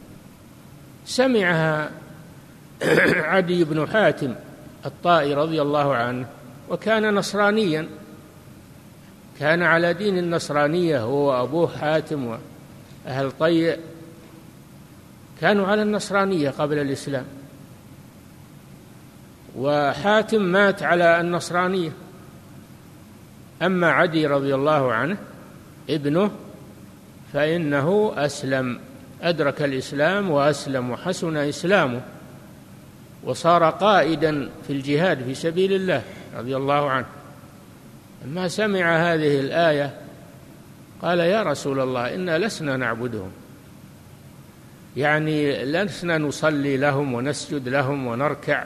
سمعها 1.06 1.92
عدي 3.34 3.64
بن 3.64 3.88
حاتم 3.88 4.36
الطائي 4.86 5.34
رضي 5.34 5.62
الله 5.62 5.96
عنه 5.96 6.26
وكان 6.70 7.14
نصرانيا. 7.14 7.88
كان 9.40 9.64
على 9.64 9.94
دين 9.94 10.18
النصرانية 10.18 11.02
هو 11.02 11.30
وأبوه 11.30 11.68
حاتم 11.68 12.38
وأهل 13.06 13.32
طيء 13.40 13.80
كانوا 15.42 15.68
على 15.68 15.82
النصرانية 15.82 16.50
قبل 16.50 16.78
الإسلام. 16.78 17.26
وحاتم 19.58 20.42
مات 20.42 20.84
على 20.84 21.22
النصرانية. 21.22 21.92
أما 23.62 23.92
عدي 23.92 24.28
رضي 24.28 24.56
الله 24.56 24.94
عنه 24.94 25.18
ابنه 25.90 26.32
فإنه 27.34 28.14
أسلم 28.16 28.80
أدرك 29.22 29.62
الإسلام 29.62 30.30
وأسلم 30.30 30.90
وحسن 30.90 31.38
إسلامه 31.38 32.02
وصار 33.24 33.70
قائدا 33.70 34.50
في 34.68 34.74
الجهاد 34.74 35.24
في 35.24 35.34
سبيل 35.36 35.74
الله 35.74 36.02
رضي 36.38 36.56
الله 36.58 36.90
عنه. 36.90 37.06
لما 38.26 38.48
سمع 38.48 39.14
هذه 39.14 39.40
الآية 39.40 39.94
قال 41.02 41.20
يا 41.20 41.44
رسول 41.44 41.80
الله 41.80 42.16
إنا 42.16 42.38
لسنا 42.38 42.78
نعبدهم. 42.78 43.32
يعني 44.98 45.66
لسنا 45.66 46.18
نصلي 46.18 46.78
لهم 46.78 47.14
ونسجد 47.14 47.70
لهم 47.70 48.08
ونركع. 48.08 48.64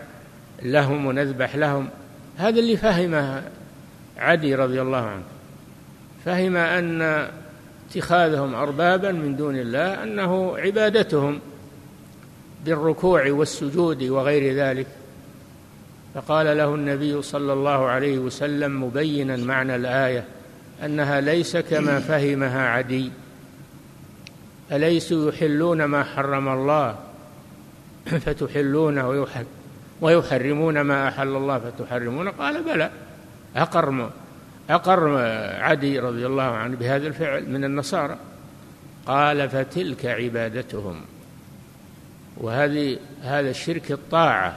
لهم 0.64 1.06
ونذبح 1.06 1.56
لهم. 1.56 1.90
هذا 2.38 2.60
اللي 2.60 2.78
فهمه 2.78 3.44
عدي 4.18 4.56
رضي 4.56 4.82
الله 4.82 4.98
عنه. 4.98 5.24
فهم 6.26 6.58
أن 6.58 7.28
اتخاذهم 7.90 8.56
أربابا 8.56 9.12
من 9.12 9.36
دون 9.36 9.56
الله 9.56 10.04
أنه 10.04 10.58
عبادتهم 10.58 11.40
بالركوع 12.66 13.32
والسجود 13.32 14.04
وغير 14.04 14.56
ذلك. 14.56 14.88
فقال 16.16 16.58
له 16.58 16.76
النبي 16.76 17.22
صلى 17.22 17.54
الله 17.54 17.88
عليه 17.88 18.20
وسلم 18.20 18.84
مبينا 18.84 19.38
معنى 19.38 19.76
الآية 19.76 20.26
أنها 20.86 21.22
ليس 21.22 21.58
كما 21.58 22.00
فهمها 22.00 22.68
عدي. 22.68 23.12
أليسوا 24.72 25.32
يحلون 25.32 25.84
ما 25.84 26.04
حرم 26.04 26.50
الله؟ 26.50 26.96
فتحلونه 28.06 29.16
ويحرمون 30.02 30.82
ما 30.82 31.08
أحل 31.08 31.28
الله 31.28 31.60
فتحرمون؟ 31.60 32.30
قال 32.30 32.64
بلى. 32.64 32.92
أقر 33.56 34.10
أقر 34.70 35.18
عدي 35.60 36.00
رضي 36.00 36.26
الله 36.26 36.44
عنه 36.44 36.76
بهذا 36.76 37.08
الفعل 37.08 37.50
من 37.50 37.64
النصارى. 37.64 38.18
قال 39.06 39.50
فتلك 39.50 40.06
عبادتهم. 40.06 41.02
وهذه 42.38 42.98
هذا 43.24 43.50
الشرك 43.50 43.92
الطاعة. 43.92 44.56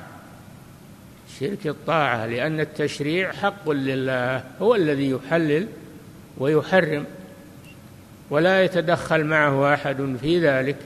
شرك 1.40 1.66
الطاعة 1.66 2.26
لأن 2.26 2.60
التشريع 2.60 3.32
حق 3.32 3.70
لله 3.70 4.44
هو 4.60 4.74
الذي 4.74 5.10
يحلل 5.10 5.66
ويحرم. 6.38 7.04
ولا 8.30 8.64
يتدخل 8.64 9.24
معه 9.24 9.74
أحد 9.74 10.16
في 10.20 10.40
ذلك. 10.40 10.76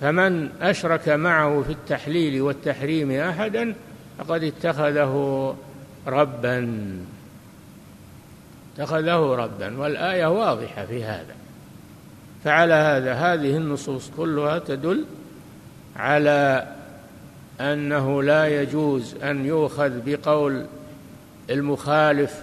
فمن 0.00 0.48
أشرك 0.60 1.08
معه 1.08 1.62
في 1.62 1.72
التحليل 1.72 2.42
والتحريم 2.42 3.10
أحدا 3.10 3.74
فقد 4.18 4.42
اتخذه 4.42 5.56
ربا. 6.06 6.88
اتخذه 8.74 9.34
ربا 9.34 9.78
والآية 9.78 10.26
واضحة 10.26 10.86
في 10.86 11.04
هذا. 11.04 11.34
فعلى 12.44 12.74
هذا 12.74 13.14
هذه 13.14 13.56
النصوص 13.56 14.10
كلها 14.16 14.58
تدل 14.58 15.04
على 15.96 16.68
أنه 17.60 18.22
لا 18.22 18.62
يجوز 18.62 19.14
أن 19.14 19.46
يؤخذ 19.46 19.92
بقول 20.06 20.66
المخالف 21.50 22.42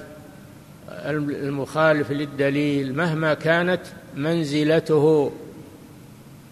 المخالف 1.10 2.12
للدليل 2.12 2.96
مهما 2.96 3.34
كانت 3.34 3.82
منزلته 4.16 5.32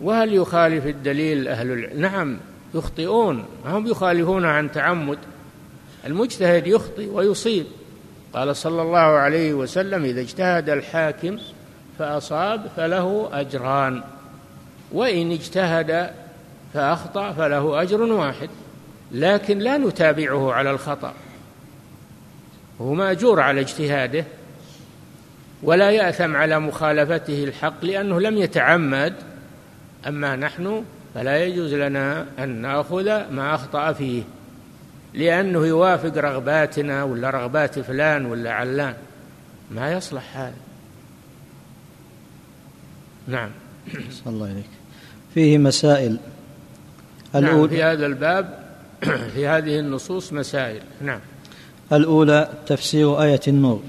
وهل 0.02 0.34
يخالف 0.34 0.86
الدليل 0.86 1.48
أهل 1.48 1.72
العلم؟ 1.72 2.02
نعم 2.02 2.38
يخطئون. 2.74 3.46
هم 3.66 3.88
يخالفون 3.88 4.46
عن 4.46 4.72
تعمد. 4.72 5.18
المجتهد 6.06 6.68
يخطئ 6.68 7.10
ويصيب. 7.10 7.66
قال 8.34 8.56
صلى 8.56 8.82
الله 8.82 8.98
عليه 8.98 9.54
وسلم 9.54 10.04
إذا 10.04 10.22
اجتهد 10.22 10.70
الحاكم 10.70 11.38
فأصاب 12.00 12.62
فله 12.78 13.30
أجران. 13.34 14.04
وإن 14.92 15.32
اجتهد 15.32 16.12
فأخطأ 16.74 17.32
فله 17.32 17.82
أجر 17.82 18.02
واحد. 18.02 18.50
لكن 19.12 19.60
لا 19.60 19.78
نتابعه 19.78 20.54
على 20.54 20.72
الخطأ. 20.72 21.14
هو 22.82 22.94
مأجور 22.94 23.40
على 23.40 23.62
اجتهاده. 23.62 24.26
ولا 25.64 25.92
يأثم 25.92 26.36
على 26.36 26.60
مخالفته 26.60 27.44
الحق 27.44 27.86
لأنه 27.86 28.20
لم 28.20 28.38
يتعمد. 28.38 29.14
أما 30.08 30.36
نحن 30.36 30.84
فلا 31.16 31.46
يجوز 31.46 31.74
لنا 31.74 32.26
أن 32.40 32.50
نأخذ 32.50 33.32
ما 33.32 33.56
أخطأ 33.56 33.94
فيه 33.94 34.24
لأنه 35.14 35.66
يوافق 35.66 36.18
رغباتنا 36.18 37.04
ولا 37.04 37.30
رغبات 37.30 37.80
فلان 37.80 38.26
ولا 38.26 38.52
علان. 38.52 38.94
ما 39.72 39.92
يصلح 39.94 40.38
هذا. 40.38 40.54
نعم. 43.28 43.50
صلى 44.12 44.34
الله 44.34 44.50
عليك 44.50 44.70
فيه 45.34 45.58
مسائل. 45.58 46.18
نعم 47.34 47.68
في 47.68 47.84
هذا 47.84 48.06
الباب 48.06 48.60
في 49.34 49.48
هذه 49.48 49.80
النصوص 49.80 50.34
مسائل. 50.34 50.82
نعم. 51.02 51.20
الأولى 51.94 52.50
تفسير 52.68 53.22
آية 53.22 53.42
النور. 53.48 53.84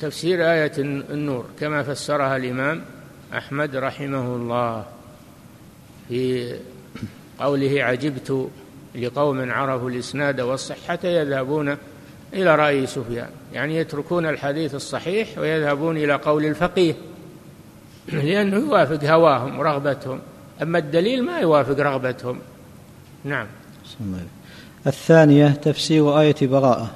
تفسير 0.00 0.52
آية 0.52 0.72
النور 0.78 1.46
كما 1.60 1.82
فسرها 1.82 2.36
الإمام 2.36 2.82
أحمد 3.34 3.76
رحمه 3.76 4.36
الله 4.36 4.84
في 6.08 6.54
قوله 7.40 7.84
عجبت 7.84 8.48
لقوم 8.94 9.52
عرفوا 9.52 9.90
الإسناد 9.90 10.40
والصحة 10.40 10.98
يذهبون 11.04 11.76
إلى 12.32 12.54
رأي 12.54 12.86
سفيان. 12.86 13.28
يعني 13.52 13.76
يتركون 13.76 14.26
الحديث 14.26 14.74
الصحيح 14.74 15.38
ويذهبون 15.38 15.96
إلى 15.96 16.14
قول 16.14 16.44
الفقيه. 16.44 16.94
لأنه 18.12 18.56
يوافق 18.56 19.04
هواهم 19.04 19.58
ورغبتهم. 19.58 20.20
أما 20.62 20.78
الدليل 20.78 21.24
ما 21.24 21.38
يوافق 21.38 21.80
رغبتهم. 21.80 22.38
نعم. 23.24 23.46
الثانية 24.86 25.48
تفسير 25.48 26.20
آية 26.20 26.36
براءة. 26.42 26.90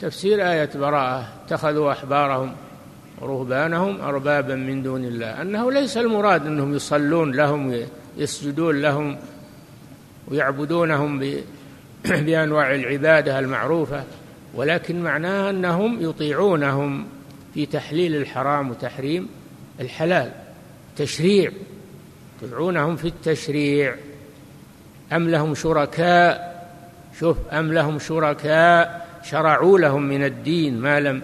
تفسير 0.00 0.50
آية 0.50 0.70
براءة. 0.74 1.28
اتخذوا 1.46 1.92
أحبارهم 1.92 2.52
ورهبانهم 3.20 4.00
أربابا 4.00 4.54
من 4.54 4.82
دون 4.82 5.04
الله. 5.04 5.42
أنه 5.42 5.72
ليس 5.72 5.96
المراد 5.96 6.46
أنهم 6.46 6.74
يصلون 6.74 7.32
لهم 7.32 7.86
يسجدون 8.16 8.80
لهم 8.80 9.16
ويعبدونهم 10.28 11.18
بأنواع 12.26 12.74
العبادة 12.74 13.38
المعروفة 13.38 14.04
ولكن 14.54 15.02
معناها 15.02 15.50
أنهم 15.50 15.96
يطيعونهم 16.00 17.06
في 17.54 17.66
تحليل 17.66 18.16
الحرام 18.16 18.70
وتحريم 18.70 19.28
الحلال. 19.80 20.30
تشريع. 20.96 21.52
يطيعونهم 22.42 22.96
في 22.96 23.08
التشريع. 23.08 23.94
أم 25.12 25.28
لهم 25.28 25.54
شركاء؟ 25.54 26.56
شوف 27.20 27.36
أم 27.52 27.72
لهم 27.72 27.98
شركاء؟ 27.98 29.06
شرعوا 29.22 29.78
لهم 29.78 30.02
من 30.02 30.24
الدين 30.24 30.80
ما 30.80 31.00
لم 31.00 31.22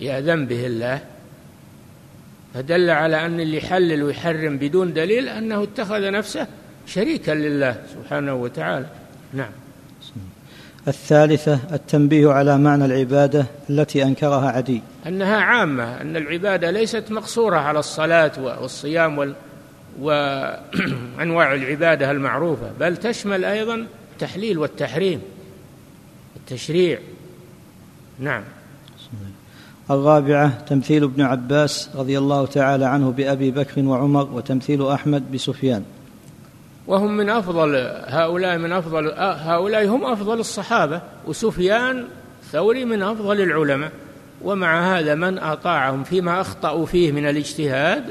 يأذن 0.00 0.46
به 0.46 0.66
الله. 0.66 1.11
فدل 2.54 2.90
على 2.90 3.26
أن 3.26 3.40
اللي 3.40 3.56
يحلل 3.56 4.02
ويحرم 4.02 4.58
بدون 4.58 4.92
دليل 4.92 5.28
أنه 5.28 5.62
اتخذ 5.62 6.10
نفسه 6.10 6.46
شريكا 6.86 7.32
لله 7.32 7.76
سبحانه 7.94 8.34
وتعالى. 8.34 8.86
نعم. 9.32 9.50
الثالثة 10.88 11.58
التنبيه 11.72 12.30
على 12.30 12.58
معنى 12.58 12.84
العبادة 12.84 13.46
التي 13.70 14.02
أنكرها 14.02 14.50
عدي. 14.50 14.82
أنها 15.06 15.36
عامة 15.36 16.00
أن 16.00 16.16
العبادة 16.16 16.70
ليست 16.70 17.04
مقصورة 17.10 17.56
على 17.56 17.78
الصلاة 17.78 18.32
والصيام 18.38 19.18
وال 19.18 19.34
وأنواع 20.00 21.54
العبادة 21.58 22.10
المعروفة 22.10 22.70
بل 22.80 22.96
تشمل 22.96 23.44
أيضا 23.44 23.86
التحليل 24.12 24.58
والتحريم 24.58 25.20
التشريع. 26.36 26.98
نعم. 28.18 28.42
الرابعة 29.90 30.64
تمثيل 30.64 31.04
ابن 31.04 31.22
عباس 31.22 31.90
رضي 31.94 32.18
الله 32.18 32.46
تعالى 32.46 32.84
عنه 32.84 33.10
بأبي 33.10 33.50
بكر 33.50 33.82
وعمر 33.82 34.28
وتمثيل 34.32 34.88
أحمد 34.88 35.32
بسفيان. 35.32 35.84
وهم 36.86 37.16
من 37.16 37.30
أفضل 37.30 37.76
هؤلاء 38.06 38.58
من 38.58 38.72
أفضل 38.72 39.12
هؤلاء 39.18 39.86
هم 39.88 40.04
أفضل 40.04 40.40
الصحابة 40.40 41.00
وسفيان 41.26 42.04
ثوري 42.52 42.84
من 42.84 43.02
أفضل 43.02 43.40
العلماء. 43.40 43.92
ومع 44.42 44.98
هذا 44.98 45.14
من 45.14 45.38
أطاعهم 45.38 46.04
فيما 46.04 46.40
أخطأوا 46.40 46.86
فيه 46.86 47.12
من 47.12 47.28
الاجتهاد 47.28 48.04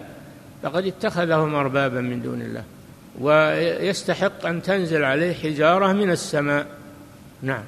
فقد 0.63 0.86
اتخذهم 0.86 1.55
أربابا 1.55 2.01
من 2.01 2.21
دون 2.21 2.41
الله. 2.41 2.63
ويستحق 3.21 4.45
أن 4.45 4.62
تنزل 4.62 5.03
عليه 5.03 5.34
حجارة 5.34 5.93
من 5.93 6.12
السماء. 6.12 6.65
نعم. 7.41 7.63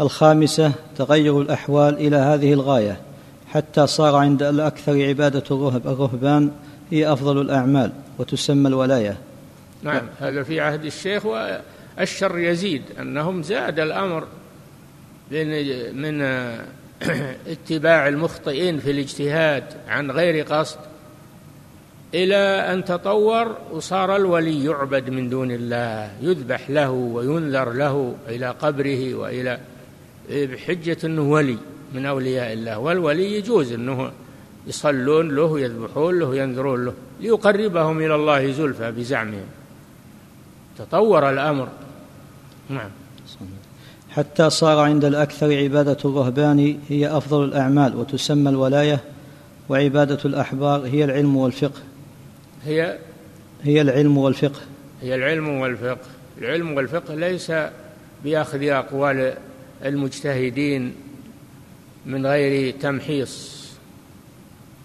الخامسة 0.00 0.72
تغير 0.96 1.40
الأحوال 1.40 1.94
إلى 1.94 2.16
هذه 2.16 2.52
الغاية. 2.52 3.00
حتى 3.48 3.86
صار 3.86 4.14
عند 4.16 4.42
الأكثر 4.42 5.08
عبادة 5.08 5.44
الرهب 5.50 5.86
الرهبان 5.86 6.50
هي 6.90 7.12
أفضل 7.12 7.40
الأعمال 7.40 7.92
وتسمى 8.18 8.68
الولاية. 8.68 9.16
نعم 9.82 10.02
هذا 10.20 10.42
في 10.42 10.60
عهد 10.60 10.84
الشيخ 10.84 11.26
والشر 11.26 12.38
يزيد 12.38 12.82
أنهم 13.00 13.42
زاد 13.42 13.80
الأمر 13.80 14.26
من 15.92 16.22
اتباع 17.54 18.08
المخطئين 18.08 18.78
في 18.78 18.90
الاجتهاد 18.90 19.64
عن 19.88 20.10
غير 20.10 20.44
قصد 20.44 20.78
إلى 22.14 22.36
أن 22.72 22.84
تطور 22.84 23.56
وصار 23.72 24.16
الولي 24.16 24.64
يعبد 24.64 25.10
من 25.10 25.28
دون 25.28 25.50
الله 25.50 26.10
يذبح 26.20 26.70
له 26.70 26.90
وينذر 26.90 27.72
له 27.72 28.14
إلى 28.28 28.50
قبره 28.50 29.14
وإلى 29.14 29.58
بحجة 30.30 30.96
أنه 31.04 31.22
ولي 31.22 31.58
من 31.94 32.06
أولياء 32.06 32.52
الله. 32.52 32.78
والولي 32.78 33.36
يجوز 33.36 33.72
أنه 33.72 34.10
يصلون 34.66 35.36
له 35.36 35.60
يذبحون 35.60 36.18
له 36.18 36.36
ينذرون 36.36 36.84
له 36.84 36.94
ليقربهم 37.20 37.98
إلى 37.98 38.14
الله 38.14 38.52
زلفى 38.52 38.90
بزعمهم. 38.90 39.46
تطور 40.78 41.30
الأمر. 41.30 41.68
نعم. 42.70 42.90
حتى 44.10 44.50
صار 44.50 44.78
عند 44.78 45.04
الأكثر 45.04 45.56
عبادة 45.56 45.96
الرهبان 46.04 46.78
هي 46.88 47.16
أفضل 47.16 47.44
الأعمال 47.44 47.96
وتسمى 47.96 48.50
الولاية 48.50 49.00
وعبادة 49.68 50.18
الأحبار 50.24 50.86
هي 50.86 51.04
العلم 51.04 51.36
والفقه. 51.36 51.80
هي؟ 52.64 52.98
هي 53.62 53.80
العلم 53.80 54.18
والفقه. 54.18 54.60
هي 55.02 55.14
العلم 55.14 55.48
والفقه. 55.48 56.06
العلم 56.38 56.74
والفقه 56.74 57.14
ليس 57.14 57.52
بأخذ 58.24 58.62
أقوال 58.62 59.34
المجتهدين 59.84 60.94
من 62.06 62.26
غير 62.26 62.74
تمحيص. 62.80 63.64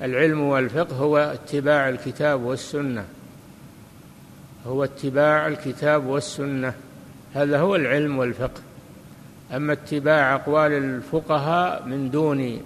العلم 0.02 0.42
والفقه 0.42 0.96
هو 0.96 1.18
اتباع 1.18 1.90
الكتاب 1.90 2.42
والسنة. 2.42 3.06
هو 4.68 4.84
اتباع 4.84 5.48
الكتاب 5.48 6.06
والسنة. 6.06 6.74
هذا 7.34 7.60
هو 7.60 7.76
العلم 7.76 8.18
والفقه. 8.18 8.62
أما 9.56 9.74
اتباع 9.74 10.36
أقوال 10.36 10.72
الفقهاء 10.72 11.86
من 11.86 12.12
دون 12.12 12.62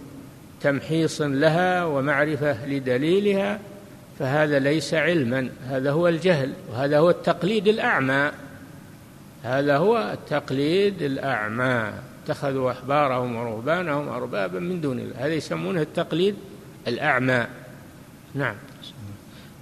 تمحيص 0.61 1.21
لها 1.21 1.85
ومعرفة 1.85 2.65
لدليلها 2.65 3.59
فهذا 4.19 4.59
ليس 4.59 4.93
علما. 4.93 5.49
هذا 5.69 5.91
هو 5.91 6.07
الجهل 6.07 6.53
وهذا 6.71 6.99
هو 6.99 7.09
التقليد 7.09 7.67
الأعمى. 7.67 8.31
هذا 9.43 9.77
هو 9.77 10.11
التقليد 10.13 11.01
الأعمى. 11.01 11.93
اتخذوا 12.23 12.71
أحبارهم 12.71 13.35
ورهبانهم 13.35 14.09
اربابا 14.09 14.59
من 14.59 14.81
دون 14.81 14.99
الله. 14.99 15.15
هذا 15.25 15.33
يسمونه 15.33 15.81
التقليد 15.81 16.35
الأعمى. 16.87 17.47
نعم. 18.35 18.55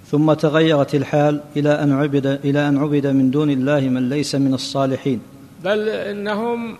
ثم 0.06 0.32
تغيرت 0.32 0.94
الحال 0.94 1.40
إلى 1.56 1.82
أن 1.82 1.92
عبد 1.92 2.26
إلى 2.26 2.68
أن 2.68 2.78
عبد 2.78 3.06
من 3.06 3.30
دون 3.30 3.50
الله 3.50 3.80
من 3.80 4.08
ليس 4.08 4.34
من 4.34 4.54
الصالحين. 4.54 5.20
بل 5.64 5.88
إنهم 5.88 6.76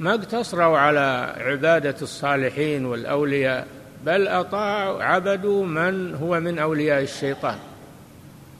ما 0.00 0.14
اقتصروا 0.14 0.78
على 0.78 1.34
عبادة 1.38 1.96
الصالحين 2.02 2.84
والأولياء 2.84 3.66
بل 4.06 4.28
أطاعوا 4.28 5.02
عبدوا 5.02 5.66
من 5.66 6.14
هو 6.14 6.40
من 6.40 6.58
أولياء 6.58 7.02
الشيطان. 7.02 7.58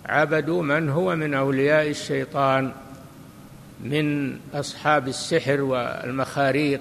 عبدوا 0.06 0.62
من 0.62 0.88
هو 0.88 1.16
من 1.16 1.34
أولياء 1.34 1.90
الشيطان. 1.90 2.72
من 3.84 4.36
أصحاب 4.54 5.08
السحر 5.08 5.60
والمخاريق 5.60 6.80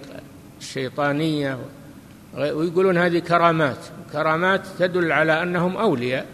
الشيطانية 0.60 1.58
ويقولون 2.38 2.98
هذه 2.98 3.20
كرامات 3.20 3.78
كرامات 4.12 4.62
تدل 4.80 5.12
على 5.12 5.44
أنهم 5.44 5.78
أولياء 5.78 6.26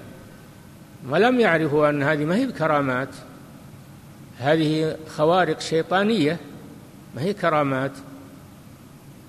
ولم 1.09 1.39
يعرفوا 1.39 1.89
أن 1.89 2.03
هذه 2.03 2.25
ما 2.25 2.35
هي 2.35 2.45
بكرامات 2.45 3.09
هذه 4.37 4.95
خوارق 5.07 5.59
شيطانية 5.59 6.39
ما 7.15 7.21
هي 7.21 7.33
كرامات. 7.33 7.91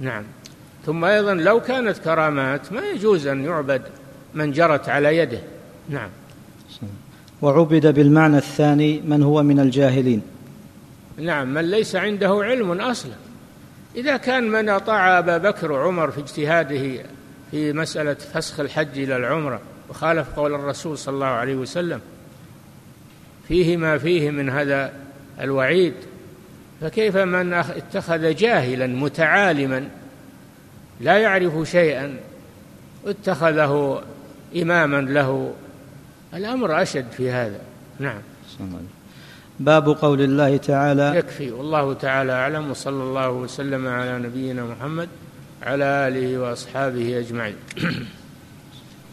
نعم. 0.01 0.25
ثم 0.87 1.05
أيضا 1.05 1.35
لو 1.35 1.61
كانت 1.61 1.99
كرامات 1.99 2.73
ما 2.73 2.81
يجوز 2.81 3.27
أن 3.27 3.45
يعبد 3.45 3.83
من 4.35 4.53
جرت 4.53 4.89
على 4.89 5.17
يده. 5.17 5.41
نعم. 5.89 6.09
وعبد 7.43 7.87
بالمعنى 7.87 8.37
الثاني 8.37 9.01
من 9.01 9.23
هو 9.23 9.43
من 9.43 9.61
الجاهلين. 9.61 10.23
نعم 11.17 11.55
من 11.55 11.71
ليس 11.71 11.97
عنده 11.97 12.41
علم 12.43 12.81
أصلا. 12.81 13.13
إذا 13.97 14.17
كان 14.17 14.49
من 14.49 14.69
أطاع 14.69 15.19
أبا 15.19 15.39
بكر 15.39 15.73
وعمر 15.73 16.11
في 16.11 16.21
اجتهاده 16.21 17.05
في 17.51 17.73
مسألة 17.73 18.15
فسخ 18.15 18.61
الحج 18.61 18.99
إلى 18.99 19.17
العمرة 19.17 19.61
وخالف 19.91 20.29
قول 20.37 20.55
الرسول 20.55 20.99
صلى 20.99 21.15
الله 21.15 21.27
عليه 21.27 21.55
وسلم 21.55 22.01
فيه 23.49 23.77
ما 23.77 23.99
فيه 23.99 24.31
من 24.31 24.51
هذا 24.51 24.93
الوعيد 25.41 25.95
فكيف 26.81 27.17
من 27.17 27.53
اتخذ 27.53 28.35
جاهلا 28.35 28.87
متعالما 28.87 29.89
لا 31.01 31.19
يعرف 31.19 31.71
شيئا 31.71 32.17
اتخذه 33.07 34.03
إماما 34.57 35.01
له؟ 35.01 35.55
الأمر 36.35 36.83
أشد 36.83 37.11
في 37.11 37.31
هذا. 37.31 37.61
نعم. 37.99 38.21
باب 39.65 39.89
قول 39.89 40.21
الله 40.21 40.57
تعالى 40.57 41.13
يكفي. 41.17 41.51
والله 41.51 41.95
تعالى 41.95 42.33
أعلم 42.33 42.71
وصلى 42.71 43.03
الله 43.03 43.31
وسلم 43.31 43.89
على 43.89 44.19
نبينا 44.19 44.65
محمد 44.65 45.09
على 45.63 45.85
آله 45.85 46.39
وأصحابه 46.39 47.19
أجمعين. 47.19 47.57